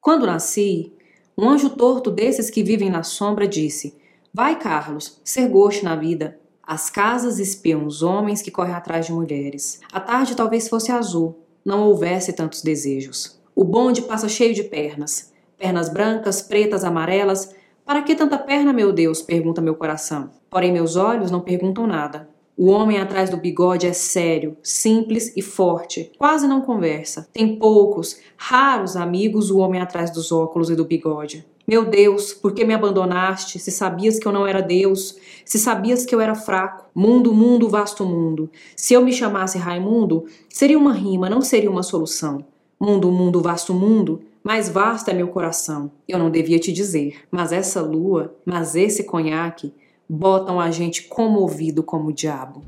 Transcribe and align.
Quando 0.00 0.24
nasci, 0.24 0.92
um 1.36 1.48
anjo 1.48 1.70
torto 1.70 2.10
desses 2.10 2.48
que 2.48 2.62
vivem 2.62 2.88
na 2.88 3.02
sombra 3.02 3.46
disse: 3.46 3.94
Vai, 4.32 4.58
Carlos, 4.58 5.20
ser 5.24 5.48
gosto 5.48 5.84
na 5.84 5.96
vida. 5.96 6.38
As 6.62 6.88
casas 6.88 7.38
espiam 7.38 7.84
os 7.84 8.02
homens 8.02 8.40
que 8.40 8.50
correm 8.50 8.74
atrás 8.74 9.06
de 9.06 9.12
mulheres. 9.12 9.80
A 9.92 10.00
tarde 10.00 10.34
talvez 10.34 10.68
fosse 10.68 10.90
azul, 10.90 11.38
não 11.64 11.82
houvesse 11.82 12.32
tantos 12.32 12.62
desejos. 12.62 13.38
O 13.54 13.64
bonde 13.64 14.02
passa 14.02 14.28
cheio 14.28 14.54
de 14.54 14.62
pernas. 14.62 15.32
Pernas 15.58 15.88
brancas, 15.88 16.40
pretas, 16.40 16.84
amarelas. 16.84 17.54
Para 17.86 18.02
que 18.02 18.16
tanta 18.16 18.36
perna, 18.36 18.72
meu 18.72 18.92
Deus? 18.92 19.22
pergunta 19.22 19.62
meu 19.62 19.76
coração. 19.76 20.28
Porém, 20.50 20.72
meus 20.72 20.96
olhos 20.96 21.30
não 21.30 21.40
perguntam 21.40 21.86
nada. 21.86 22.28
O 22.56 22.68
homem 22.68 22.98
atrás 22.98 23.30
do 23.30 23.36
bigode 23.36 23.86
é 23.86 23.92
sério, 23.92 24.56
simples 24.60 25.32
e 25.36 25.42
forte, 25.42 26.10
quase 26.18 26.48
não 26.48 26.62
conversa. 26.62 27.28
Tem 27.32 27.56
poucos, 27.56 28.18
raros 28.36 28.96
amigos 28.96 29.52
o 29.52 29.58
homem 29.58 29.80
atrás 29.80 30.10
dos 30.10 30.32
óculos 30.32 30.68
e 30.68 30.74
do 30.74 30.84
bigode. 30.84 31.46
Meu 31.64 31.84
Deus, 31.84 32.32
por 32.32 32.52
que 32.52 32.64
me 32.64 32.74
abandonaste? 32.74 33.60
Se 33.60 33.70
sabias 33.70 34.18
que 34.18 34.26
eu 34.26 34.32
não 34.32 34.44
era 34.44 34.60
Deus, 34.60 35.16
se 35.44 35.56
sabias 35.56 36.04
que 36.04 36.12
eu 36.12 36.20
era 36.20 36.34
fraco. 36.34 36.86
Mundo, 36.92 37.32
mundo, 37.32 37.68
vasto 37.68 38.04
mundo. 38.04 38.50
Se 38.74 38.94
eu 38.94 39.04
me 39.04 39.12
chamasse 39.12 39.58
Raimundo, 39.58 40.24
seria 40.48 40.78
uma 40.78 40.92
rima, 40.92 41.30
não 41.30 41.40
seria 41.40 41.70
uma 41.70 41.84
solução. 41.84 42.44
Mundo, 42.80 43.12
mundo, 43.12 43.40
vasto 43.40 43.72
mundo, 43.72 44.22
mais 44.46 44.68
vasto 44.68 45.08
é 45.08 45.12
meu 45.12 45.26
coração. 45.26 45.90
Eu 46.06 46.20
não 46.20 46.30
devia 46.30 46.60
te 46.60 46.72
dizer, 46.72 47.16
mas 47.32 47.50
essa 47.50 47.82
lua, 47.82 48.36
mas 48.44 48.76
esse 48.76 49.02
conhaque, 49.02 49.74
botam 50.08 50.60
a 50.60 50.70
gente 50.70 51.08
comovido 51.08 51.82
como 51.82 52.10
o 52.10 52.12
diabo. 52.12 52.62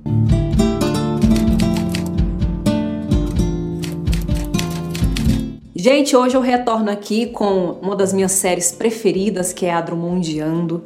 Gente, 5.80 6.16
hoje 6.16 6.36
eu 6.36 6.40
retorno 6.40 6.90
aqui 6.90 7.26
com 7.26 7.78
uma 7.80 7.94
das 7.94 8.12
minhas 8.12 8.32
séries 8.32 8.72
preferidas, 8.72 9.52
que 9.52 9.64
é 9.64 9.72
a 9.72 9.80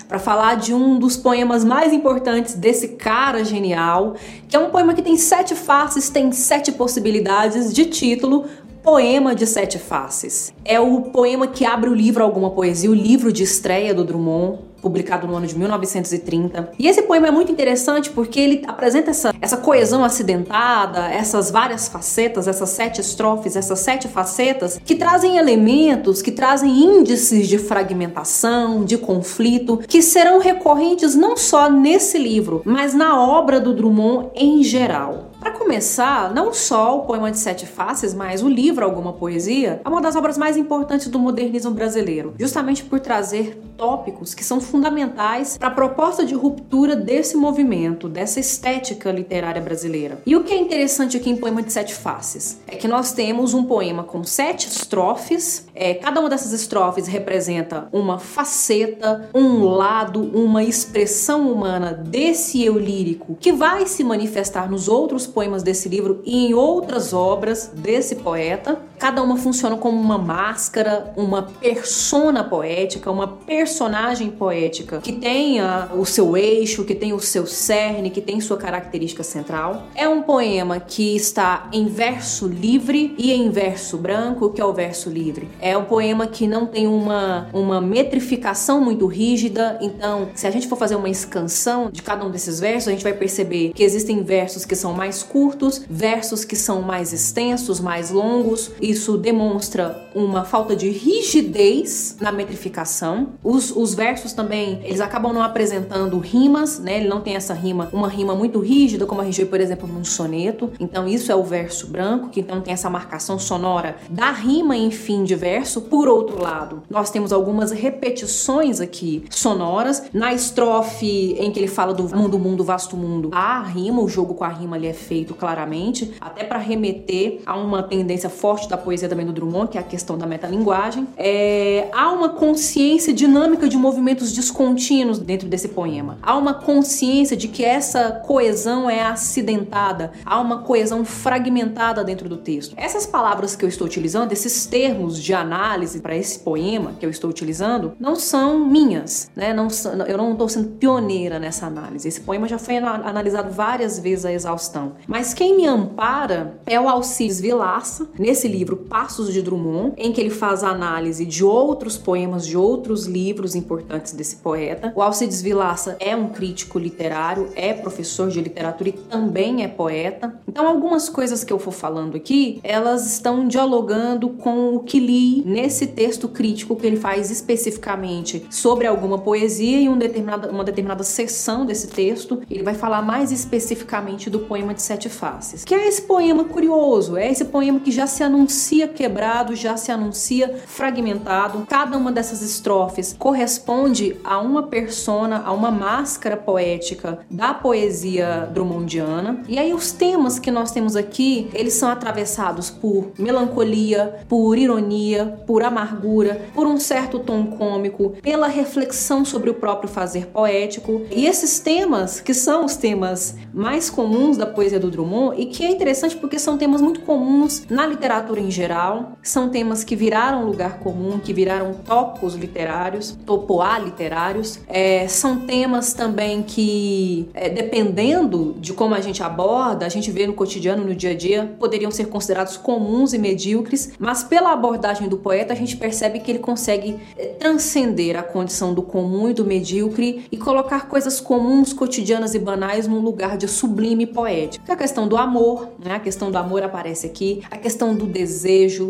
para 0.06 0.18
falar 0.18 0.56
de 0.56 0.74
um 0.74 0.98
dos 0.98 1.16
poemas 1.16 1.64
mais 1.64 1.94
importantes 1.94 2.52
desse 2.52 2.88
cara 2.88 3.42
genial, 3.42 4.14
que 4.46 4.54
é 4.54 4.58
um 4.58 4.68
poema 4.68 4.92
que 4.92 5.00
tem 5.00 5.16
sete 5.16 5.54
faces, 5.54 6.10
tem 6.10 6.30
sete 6.30 6.70
possibilidades 6.72 7.72
de 7.72 7.86
título, 7.86 8.44
Poema 8.82 9.32
de 9.32 9.46
Sete 9.46 9.78
Faces. 9.78 10.52
É 10.64 10.80
o 10.80 11.02
poema 11.02 11.46
que 11.46 11.64
abre 11.64 11.88
o 11.88 11.94
livro 11.94 12.24
Alguma 12.24 12.50
Poesia, 12.50 12.90
o 12.90 12.94
livro 12.94 13.32
de 13.32 13.44
estreia 13.44 13.94
do 13.94 14.02
Drummond, 14.02 14.58
publicado 14.82 15.24
no 15.24 15.36
ano 15.36 15.46
de 15.46 15.56
1930. 15.56 16.72
E 16.76 16.88
esse 16.88 17.02
poema 17.02 17.28
é 17.28 17.30
muito 17.30 17.52
interessante 17.52 18.10
porque 18.10 18.40
ele 18.40 18.64
apresenta 18.66 19.12
essa, 19.12 19.32
essa 19.40 19.56
coesão 19.56 20.02
acidentada, 20.02 21.06
essas 21.06 21.48
várias 21.48 21.86
facetas, 21.86 22.48
essas 22.48 22.70
sete 22.70 23.00
estrofes, 23.00 23.54
essas 23.54 23.78
sete 23.78 24.08
facetas, 24.08 24.80
que 24.84 24.96
trazem 24.96 25.36
elementos, 25.36 26.20
que 26.20 26.32
trazem 26.32 26.76
índices 26.76 27.46
de 27.46 27.58
fragmentação, 27.58 28.84
de 28.84 28.98
conflito, 28.98 29.78
que 29.86 30.02
serão 30.02 30.40
recorrentes 30.40 31.14
não 31.14 31.36
só 31.36 31.70
nesse 31.70 32.18
livro, 32.18 32.62
mas 32.64 32.94
na 32.94 33.22
obra 33.22 33.60
do 33.60 33.72
Drummond 33.72 34.30
em 34.34 34.64
geral. 34.64 35.31
Para 35.42 35.50
começar, 35.50 36.32
não 36.32 36.54
só 36.54 36.98
o 36.98 37.00
poema 37.00 37.28
de 37.28 37.36
Sete 37.36 37.66
Faces, 37.66 38.14
mas 38.14 38.44
o 38.44 38.48
livro 38.48 38.84
Alguma 38.84 39.12
Poesia 39.12 39.80
é 39.84 39.88
uma 39.88 40.00
das 40.00 40.14
obras 40.14 40.38
mais 40.38 40.56
importantes 40.56 41.08
do 41.08 41.18
modernismo 41.18 41.72
brasileiro, 41.72 42.32
justamente 42.38 42.84
por 42.84 43.00
trazer 43.00 43.60
tópicos 43.76 44.34
que 44.34 44.44
são 44.44 44.60
fundamentais 44.60 45.58
para 45.58 45.66
a 45.66 45.72
proposta 45.72 46.24
de 46.24 46.32
ruptura 46.32 46.94
desse 46.94 47.36
movimento, 47.36 48.08
dessa 48.08 48.38
estética 48.38 49.10
literária 49.10 49.60
brasileira. 49.60 50.22
E 50.24 50.36
o 50.36 50.44
que 50.44 50.54
é 50.54 50.56
interessante 50.56 51.16
aqui 51.16 51.30
em 51.30 51.36
Poema 51.36 51.60
de 51.60 51.72
Sete 51.72 51.92
Faces 51.92 52.60
é 52.68 52.76
que 52.76 52.86
nós 52.86 53.10
temos 53.10 53.52
um 53.52 53.64
poema 53.64 54.04
com 54.04 54.22
sete 54.22 54.68
estrofes, 54.68 55.66
é, 55.74 55.94
cada 55.94 56.20
uma 56.20 56.28
dessas 56.28 56.52
estrofes 56.52 57.08
representa 57.08 57.88
uma 57.92 58.16
faceta, 58.16 59.28
um 59.34 59.64
lado, 59.64 60.22
uma 60.22 60.62
expressão 60.62 61.50
humana 61.50 61.92
desse 61.92 62.64
eu 62.64 62.78
lírico 62.78 63.36
que 63.40 63.50
vai 63.50 63.88
se 63.88 64.04
manifestar 64.04 64.70
nos 64.70 64.86
outros 64.86 65.31
poemas 65.32 65.62
desse 65.62 65.88
livro 65.88 66.22
e 66.24 66.46
em 66.46 66.54
outras 66.54 67.12
obras 67.12 67.70
desse 67.74 68.16
poeta. 68.16 68.78
Cada 69.02 69.20
uma 69.20 69.36
funciona 69.36 69.76
como 69.76 70.00
uma 70.00 70.16
máscara, 70.16 71.12
uma 71.16 71.42
persona 71.42 72.44
poética, 72.44 73.10
uma 73.10 73.26
personagem 73.26 74.30
poética 74.30 75.00
que 75.00 75.10
tenha 75.10 75.88
o 75.92 76.04
seu 76.04 76.36
eixo, 76.36 76.84
que 76.84 76.94
tem 76.94 77.12
o 77.12 77.18
seu 77.18 77.44
cerne, 77.44 78.10
que 78.10 78.20
tem 78.20 78.40
sua 78.40 78.56
característica 78.56 79.24
central. 79.24 79.88
É 79.96 80.08
um 80.08 80.22
poema 80.22 80.78
que 80.78 81.16
está 81.16 81.68
em 81.72 81.88
verso 81.88 82.46
livre 82.46 83.12
e 83.18 83.32
em 83.32 83.50
verso 83.50 83.98
branco, 83.98 84.50
que 84.50 84.60
é 84.60 84.64
o 84.64 84.72
verso 84.72 85.10
livre. 85.10 85.48
É 85.60 85.76
um 85.76 85.84
poema 85.84 86.28
que 86.28 86.46
não 86.46 86.64
tem 86.64 86.86
uma, 86.86 87.48
uma 87.52 87.80
metrificação 87.80 88.80
muito 88.80 89.08
rígida, 89.08 89.78
então 89.80 90.28
se 90.32 90.46
a 90.46 90.50
gente 90.52 90.68
for 90.68 90.76
fazer 90.76 90.94
uma 90.94 91.10
escansão 91.10 91.90
de 91.90 92.02
cada 92.02 92.24
um 92.24 92.30
desses 92.30 92.60
versos, 92.60 92.86
a 92.86 92.92
gente 92.92 93.02
vai 93.02 93.14
perceber 93.14 93.72
que 93.74 93.82
existem 93.82 94.22
versos 94.22 94.64
que 94.64 94.76
são 94.76 94.92
mais 94.92 95.24
curtos, 95.24 95.82
versos 95.90 96.44
que 96.44 96.54
são 96.54 96.82
mais 96.82 97.12
extensos, 97.12 97.80
mais 97.80 98.12
longos. 98.12 98.70
Isso 98.92 99.16
demonstra 99.16 100.06
uma 100.14 100.44
falta 100.44 100.76
de 100.76 100.90
rigidez 100.90 102.18
na 102.20 102.30
metrificação. 102.30 103.30
Os, 103.42 103.74
os 103.74 103.94
versos 103.94 104.34
também, 104.34 104.80
eles 104.84 105.00
acabam 105.00 105.32
não 105.32 105.42
apresentando 105.42 106.18
rimas, 106.18 106.78
né? 106.78 106.98
Ele 106.98 107.08
não 107.08 107.22
tem 107.22 107.34
essa 107.34 107.54
rima, 107.54 107.88
uma 107.90 108.06
rima 108.06 108.34
muito 108.34 108.58
rígida, 108.58 109.06
como 109.06 109.22
a 109.22 109.24
gente 109.24 109.40
vê, 109.40 109.46
por 109.46 109.60
exemplo, 109.62 109.88
num 109.88 110.04
soneto. 110.04 110.70
Então, 110.78 111.08
isso 111.08 111.32
é 111.32 111.34
o 111.34 111.42
verso 111.42 111.86
branco, 111.86 112.28
que 112.28 112.40
então 112.40 112.60
tem 112.60 112.74
essa 112.74 112.90
marcação 112.90 113.38
sonora 113.38 113.96
da 114.10 114.30
rima 114.30 114.76
em 114.76 114.90
fim 114.90 115.24
de 115.24 115.34
verso. 115.34 115.80
Por 115.80 116.06
outro 116.06 116.42
lado, 116.42 116.82
nós 116.90 117.08
temos 117.08 117.32
algumas 117.32 117.70
repetições 117.70 118.78
aqui 118.78 119.24
sonoras. 119.30 120.02
Na 120.12 120.34
estrofe 120.34 121.34
em 121.38 121.50
que 121.50 121.58
ele 121.58 121.66
fala 121.66 121.94
do 121.94 122.14
mundo, 122.14 122.38
mundo, 122.38 122.62
vasto 122.62 122.94
mundo, 122.94 123.30
a 123.32 123.62
rima, 123.62 124.02
o 124.02 124.08
jogo 124.08 124.34
com 124.34 124.44
a 124.44 124.48
rima 124.48 124.76
ali 124.76 124.86
é 124.86 124.92
feito 124.92 125.34
claramente, 125.34 126.12
até 126.20 126.44
para 126.44 126.58
remeter 126.58 127.40
a 127.46 127.56
uma 127.56 127.82
tendência 127.82 128.28
forte 128.28 128.68
da 128.68 128.81
poesia 128.82 129.08
também 129.08 129.24
do 129.24 129.32
Drummond, 129.32 129.70
que 129.70 129.78
é 129.78 129.80
a 129.80 129.84
questão 129.84 130.18
da 130.18 130.26
metalinguagem. 130.26 131.06
É, 131.16 131.88
há 131.92 132.10
uma 132.12 132.30
consciência 132.30 133.12
dinâmica 133.12 133.68
de 133.68 133.76
movimentos 133.76 134.32
descontínuos 134.32 135.18
dentro 135.18 135.48
desse 135.48 135.68
poema. 135.68 136.18
Há 136.22 136.36
uma 136.36 136.54
consciência 136.54 137.36
de 137.36 137.48
que 137.48 137.64
essa 137.64 138.22
coesão 138.26 138.90
é 138.90 139.02
acidentada, 139.02 140.12
há 140.24 140.40
uma 140.40 140.58
coesão 140.58 141.04
fragmentada 141.04 142.04
dentro 142.04 142.28
do 142.28 142.36
texto. 142.36 142.74
Essas 142.76 143.06
palavras 143.06 143.56
que 143.56 143.64
eu 143.64 143.68
estou 143.68 143.86
utilizando, 143.86 144.32
esses 144.32 144.66
termos 144.66 145.22
de 145.22 145.32
análise 145.32 146.00
para 146.00 146.16
esse 146.16 146.38
poema 146.40 146.94
que 146.98 147.06
eu 147.06 147.10
estou 147.10 147.30
utilizando, 147.30 147.92
não 147.98 148.16
são 148.16 148.58
minhas, 148.66 149.30
né? 149.34 149.52
Não, 149.52 149.68
eu 150.06 150.18
não 150.18 150.32
estou 150.32 150.48
sendo 150.48 150.68
pioneira 150.70 151.38
nessa 151.38 151.66
análise. 151.66 152.08
Esse 152.08 152.20
poema 152.20 152.48
já 152.48 152.58
foi 152.58 152.76
analisado 152.76 153.50
várias 153.52 153.98
vezes 153.98 154.24
a 154.24 154.32
exaustão. 154.32 154.92
Mas 155.06 155.32
quem 155.32 155.56
me 155.56 155.66
ampara 155.66 156.60
é 156.66 156.80
o 156.80 156.88
Alcides 156.88 157.40
Vilaça, 157.40 158.08
nesse 158.18 158.48
livro 158.48 158.71
Passos 158.76 159.32
de 159.32 159.42
Drummond, 159.42 159.94
em 159.96 160.12
que 160.12 160.20
ele 160.20 160.30
faz 160.30 160.62
a 160.62 160.68
análise 160.68 161.24
de 161.24 161.44
outros 161.44 161.96
poemas 161.98 162.46
de 162.46 162.56
outros 162.56 163.06
livros 163.06 163.54
importantes 163.54 164.12
desse 164.12 164.36
poeta. 164.36 164.92
O 164.94 165.02
Alcides 165.02 165.42
Vilaça 165.42 165.96
é 166.00 166.14
um 166.14 166.28
crítico 166.28 166.78
literário, 166.78 167.48
é 167.54 167.72
professor 167.72 168.28
de 168.28 168.40
literatura 168.40 168.90
e 168.90 168.92
também 168.92 169.62
é 169.62 169.68
poeta. 169.68 170.34
Então, 170.46 170.66
algumas 170.66 171.08
coisas 171.08 171.44
que 171.44 171.52
eu 171.52 171.58
for 171.58 171.72
falando 171.72 172.16
aqui, 172.16 172.60
elas 172.62 173.06
estão 173.06 173.46
dialogando 173.46 174.30
com 174.30 174.74
o 174.74 174.80
que 174.80 174.98
li 174.98 175.42
nesse 175.44 175.86
texto 175.88 176.28
crítico 176.28 176.76
que 176.76 176.86
ele 176.86 176.96
faz 176.96 177.30
especificamente 177.30 178.46
sobre 178.50 178.86
alguma 178.86 179.18
poesia 179.18 179.80
e 179.80 179.88
um 179.88 179.98
determinada, 179.98 180.50
uma 180.50 180.64
determinada 180.64 181.02
seção 181.02 181.66
desse 181.66 181.88
texto. 181.88 182.42
Ele 182.50 182.62
vai 182.62 182.74
falar 182.74 183.02
mais 183.02 183.32
especificamente 183.32 184.30
do 184.30 184.40
poema 184.40 184.74
de 184.74 184.82
Sete 184.82 185.08
Faces, 185.08 185.64
que 185.64 185.74
é 185.74 185.88
esse 185.88 186.02
poema 186.02 186.44
curioso, 186.44 187.16
é 187.16 187.30
esse 187.30 187.44
poema 187.44 187.80
que 187.80 187.90
já 187.90 188.06
se 188.06 188.22
anuncia 188.22 188.51
quebrado, 188.88 189.54
já 189.54 189.76
se 189.76 189.90
anuncia 189.90 190.60
fragmentado. 190.66 191.66
Cada 191.68 191.96
uma 191.96 192.12
dessas 192.12 192.42
estrofes 192.42 193.14
corresponde 193.18 194.16
a 194.24 194.38
uma 194.38 194.64
persona, 194.64 195.42
a 195.44 195.52
uma 195.52 195.70
máscara 195.70 196.36
poética 196.36 197.20
da 197.30 197.54
poesia 197.54 198.48
drummondiana. 198.52 199.42
E 199.48 199.58
aí 199.58 199.72
os 199.72 199.92
temas 199.92 200.38
que 200.38 200.50
nós 200.50 200.70
temos 200.70 200.96
aqui, 200.96 201.48
eles 201.54 201.74
são 201.74 201.88
atravessados 201.88 202.70
por 202.70 203.12
melancolia, 203.18 204.20
por 204.28 204.56
ironia, 204.56 205.38
por 205.46 205.62
amargura, 205.62 206.42
por 206.54 206.66
um 206.66 206.78
certo 206.78 207.18
tom 207.18 207.46
cômico, 207.46 208.14
pela 208.22 208.46
reflexão 208.46 209.24
sobre 209.24 209.50
o 209.50 209.54
próprio 209.54 209.88
fazer 209.88 210.26
poético. 210.26 211.02
E 211.10 211.26
esses 211.26 211.60
temas, 211.60 212.20
que 212.20 212.34
são 212.34 212.64
os 212.64 212.76
temas 212.76 213.36
mais 213.52 213.90
comuns 213.90 214.36
da 214.36 214.46
poesia 214.46 214.80
do 214.80 214.90
Drummond 214.90 215.40
e 215.40 215.46
que 215.46 215.64
é 215.64 215.70
interessante 215.70 216.16
porque 216.16 216.38
são 216.38 216.58
temas 216.58 216.80
muito 216.80 217.00
comuns 217.00 217.64
na 217.68 217.86
literatura 217.86 218.40
em 218.42 218.50
geral. 218.50 219.12
São 219.22 219.48
temas 219.48 219.84
que 219.84 219.96
viraram 219.96 220.44
lugar 220.44 220.78
comum, 220.78 221.18
que 221.18 221.32
viraram 221.32 221.74
topos 221.74 222.34
literários, 222.34 223.16
topoá 223.24 223.78
literários. 223.78 224.60
É, 224.68 225.06
são 225.08 225.40
temas 225.40 225.92
também 225.92 226.42
que, 226.42 227.28
é, 227.34 227.48
dependendo 227.48 228.54
de 228.58 228.72
como 228.72 228.94
a 228.94 229.00
gente 229.00 229.22
aborda, 229.22 229.86
a 229.86 229.88
gente 229.88 230.10
vê 230.10 230.26
no 230.26 230.32
cotidiano, 230.32 230.84
no 230.84 230.94
dia 230.94 231.10
a 231.10 231.14
dia, 231.14 231.54
poderiam 231.58 231.90
ser 231.90 232.06
considerados 232.06 232.56
comuns 232.56 233.12
e 233.12 233.18
medíocres, 233.18 233.92
mas 233.98 234.22
pela 234.22 234.52
abordagem 234.52 235.08
do 235.08 235.16
poeta 235.16 235.52
a 235.52 235.56
gente 235.56 235.76
percebe 235.76 236.20
que 236.20 236.30
ele 236.30 236.38
consegue 236.38 236.98
é, 237.16 237.26
transcender 237.26 238.16
a 238.16 238.22
condição 238.22 238.74
do 238.74 238.82
comum 238.82 239.30
e 239.30 239.34
do 239.34 239.44
medíocre 239.44 240.26
e 240.30 240.36
colocar 240.36 240.88
coisas 240.88 241.20
comuns, 241.20 241.72
cotidianas 241.72 242.34
e 242.34 242.38
banais 242.38 242.86
num 242.86 243.00
lugar 243.00 243.36
de 243.36 243.48
sublime 243.48 244.06
poético. 244.06 244.70
A 244.70 244.76
questão 244.76 245.06
do 245.06 245.16
amor, 245.16 245.68
né? 245.78 245.94
A 245.94 246.00
questão 246.00 246.30
do 246.30 246.38
amor 246.38 246.62
aparece 246.62 247.06
aqui, 247.06 247.42
a 247.50 247.56
questão 247.56 247.94
do 247.94 248.06
desejo, 248.06 248.31